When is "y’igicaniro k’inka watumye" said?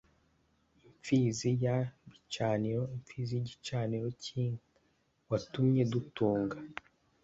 3.35-5.83